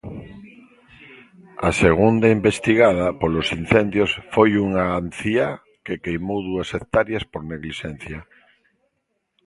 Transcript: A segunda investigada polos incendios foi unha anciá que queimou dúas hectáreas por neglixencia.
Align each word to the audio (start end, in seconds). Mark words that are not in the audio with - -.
A 1.69 1.71
segunda 1.83 2.27
investigada 2.37 3.05
polos 3.21 3.47
incendios 3.61 4.11
foi 4.33 4.51
unha 4.65 4.85
anciá 5.01 5.49
que 5.85 6.01
queimou 6.05 6.39
dúas 6.47 6.69
hectáreas 6.77 7.23
por 7.31 7.41
neglixencia. 7.51 8.19